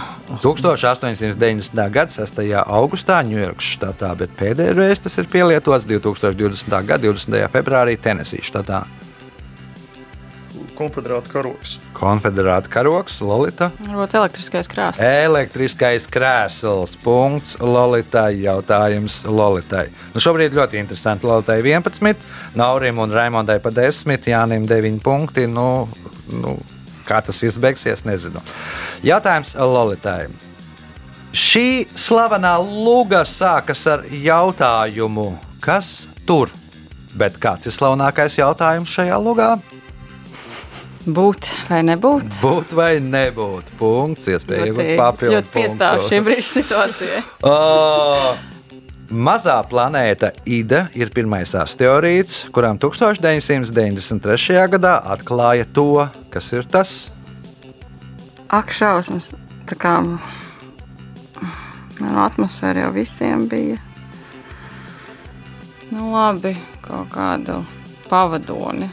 [0.45, 1.79] 1890.
[1.95, 2.43] gada 6.
[2.61, 6.75] augustā Ņujorkas štatā, bet pēdējo reizi tas ir pielietots 2020.
[6.91, 7.39] gada 20.
[7.55, 8.83] februārī Tenesijas štatā.
[10.77, 11.79] konfederāta karoks.
[11.97, 13.71] Konfederāta karoks, Lolita.
[13.87, 15.01] Varbūt elektriskais krāsas.
[15.25, 16.97] Elektriskais krēsls.
[17.05, 18.43] Punkts Lolitai.
[18.43, 19.87] Jautājums Lolitai.
[20.13, 21.29] Nu, šobrīd ļoti interesanti.
[21.31, 22.29] Lolitai 11,
[22.61, 25.47] Naurim un Raimondai pa 10, Jānim 9 punkti.
[25.49, 25.89] Nu,
[26.35, 26.59] nu,
[27.13, 28.41] kā tas viss beigsies, nezinu.
[29.05, 30.31] Jautājums Lolitai.
[31.33, 35.31] Šī slavenā luga sākas ar jautājumu,
[35.65, 36.53] kas tur?
[37.17, 39.55] Bet kāds ir slavenākais jautājums šajā lugā?
[41.03, 42.37] Būt vai nebūt?
[42.39, 43.73] Būt vai nebūt?
[43.81, 45.35] Punkts, iespēja iegūt papildu.
[45.35, 47.23] ļoti piestāv šī brīža situācijai.
[47.53, 47.57] O,
[49.13, 54.57] mazā planēta Ida ir pirmais asteroīds, kuram 1993.
[54.73, 57.13] gadā atklāja to, kas ir tas.
[58.53, 59.35] Ak, šausmas.
[59.69, 60.19] Tā kā nu,
[62.25, 63.79] atmosfēra jau visiem bija.
[65.93, 67.63] Nu, labi, kaut kādu
[68.09, 68.89] pavadoni.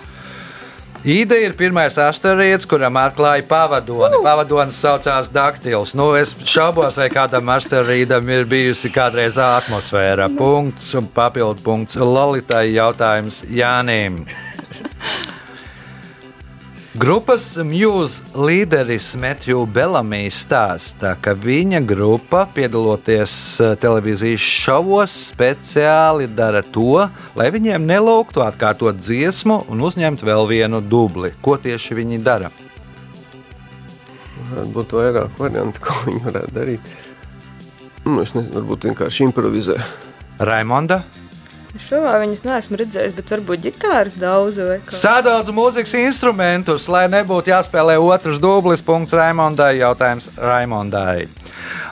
[1.08, 4.20] Ida ir pirmais asteroīds, kuram atklāja pavadoni.
[4.26, 5.94] Pavadonis saucās Daktils.
[5.96, 10.28] Nu, es šaubos, vai kādam asteroīdam ir bijusi kādreiz atmosfēra.
[10.36, 14.26] Punkts un papildu punkts Lolitai jautājums Jānim.
[17.00, 26.60] Grupas Muse līderis Matthew Bellamijs stāsta, ka viņa grupa, piedaloties eh, televīzijas šovos, speciāli dara
[26.60, 27.06] to,
[27.40, 31.32] lai viņiem nelūgtu atkārtot dziesmu un uzņemt vēl vienu dubli.
[31.46, 32.52] Ko tieši viņi dara?
[34.50, 36.94] Varētu būt vairāk variantu, ko viņi varētu darīt.
[38.10, 39.80] Nu, es nezinu, varbūt vienkārši improvizē.
[40.52, 41.06] Raimonda,
[41.78, 44.96] Šovā viņas neesmu redzējis, bet varbūt ģitāras daudz vai kā.
[44.98, 48.82] sādodz mūzikas instrumentus, lai nebūtu jāspēlē otrs dublis.
[48.82, 49.76] Punkts Raimondai.
[49.78, 51.28] Jautājums Raimondai.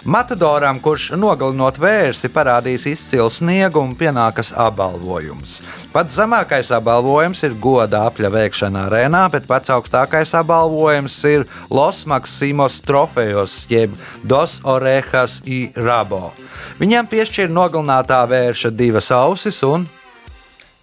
[0.07, 5.57] Matadoram, kurš nogalinot vērsi, parādīs izcilu sniegu un pienākas apbalvojums.
[5.91, 12.79] Pats zemākais apbalvojums ir goda apļa veikšana arēnā, bet pats augstākais apbalvojums ir Los Maksimos
[12.87, 16.31] trofejos, jeb Dos Orejas i Rabo.
[16.79, 19.87] Viņam piešķir nogalinātā vērša divas ausis un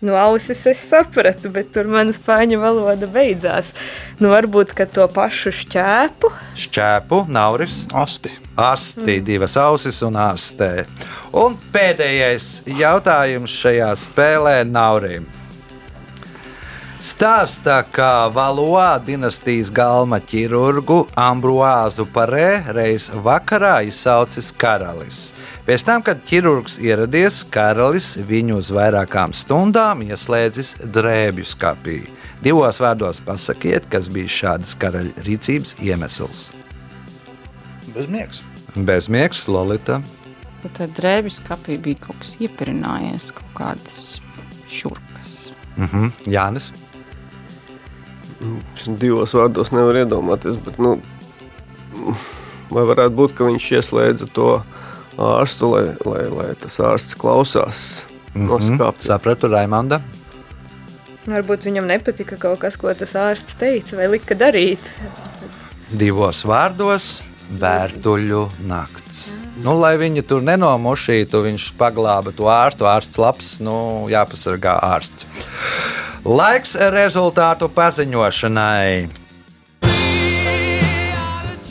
[0.05, 3.71] Nu, ausis es sapratu, bet tur mana spāņu valoda beidzās.
[4.21, 6.29] Nu, varbūt ka to pašu šķēpu.
[6.61, 7.87] šķēpu, nauris.
[7.89, 8.35] Asti.
[8.55, 10.85] Asti, divas ausis un astē.
[11.33, 15.25] Un pēdējais jautājums šajā spēlē Naurim.
[17.05, 25.19] Stāstā, ka Valoā dinastijas galma ķirurgu Ambroāzu Parē reiz vakarā izsaucis karalis.
[25.67, 31.99] Pēc tam, kad ķirurgs ieradies, karalis viņu uz vairākām stundām ieslēdzis drēbju skapī.
[32.41, 36.47] Divos vārdos pasakiet, kas bija šādas karaļa rīcības iemesls.
[37.93, 38.41] Bezmiegs.
[38.75, 39.99] Bezmiegs, Lolita.
[40.65, 44.01] Un Tad drēbju skapī bija kaut kas iepirinājies, kaut kādas
[44.73, 45.53] šurkas.
[45.77, 46.09] Mhm.
[46.33, 46.73] Jānis.
[49.01, 50.97] Divos vārdos nevar iedomāties, bet nu,
[52.73, 54.51] vai varētu būt, ka viņš ieslēdza to
[55.21, 57.81] ārstu, lai, lai, lai tas ārsts klausās
[58.35, 59.15] no skāpja.
[59.15, 60.01] Sapratu, Raimanda.
[61.25, 64.83] Varbūt viņam nepatika kaut kas, ko tas ārsts teica vai lika darīt.
[65.95, 67.23] Divos vārdos-
[67.63, 69.31] vērtuļu nakts.
[69.63, 72.89] Nu, lai viņi tur nenomušītu, viņš paglāba to ārstu.
[72.91, 75.25] Ārsts labs, nu, jāpasargā ārsts.
[76.25, 79.09] Laiks rezultātu paziņošanai.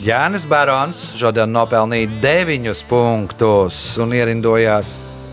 [0.04, 4.92] Jānis Barons šodien nopelnīja 9 punktus un ierindojās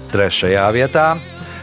[0.09, 0.55] 3.
[0.73, 1.19] vietā.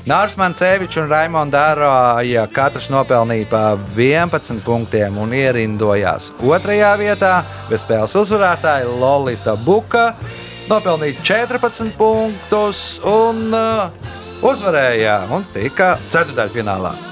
[0.06, 3.64] Nārs Mancevičs un Raimonds Dārāja katrs nopelnīja pa
[3.96, 6.78] 11 punktiem un ierindojās 2.
[7.02, 7.42] vietā.
[7.66, 10.12] Bez spēles uzvarētāja Lolita Buka
[10.70, 13.90] nopelnīja 14 punktus un uh,
[14.46, 17.07] uzvarēja un tika ceturtdaļfinālā.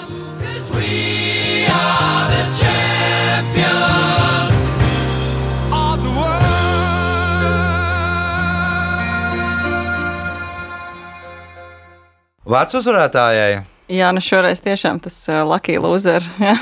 [12.47, 13.63] Vārds uzvarētājai.
[13.91, 16.55] Jā, nu šoreiz tiešām tas uh, Lucky Loser, jā,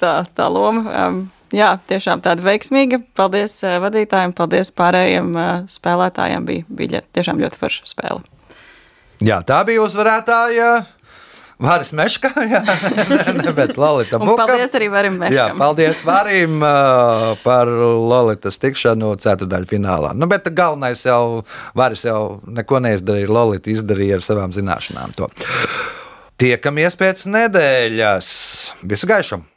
[0.00, 1.18] tā, tā loma um,
[1.54, 3.02] jā, tiešām tāda veiksmīga.
[3.16, 6.48] Paldies uh, vadītājiem, paldies pārējiem uh, spēlētājiem.
[6.48, 8.24] Bija, bija ļoti, tiešām ļoti forša spēle.
[9.24, 10.70] Jā, tā bija uzvarētāja.
[11.62, 12.60] Vāris Meškā, jā,
[13.32, 14.44] ne, bet Lalita Buka.
[14.44, 15.62] paldies arī Varim Jā, Meškam.
[15.62, 20.12] paldies Vārim uh, par Lolitas tikšanu ceturdaļu finālā.
[20.12, 21.40] Nu, bet galvenais jau,
[21.78, 25.30] Vāris jau neko neizdarīja, Lolita izdarīja ar savām zināšanām to.
[26.36, 28.32] Tiekamies pēc nedēļas.
[28.84, 29.48] Visu gaišam!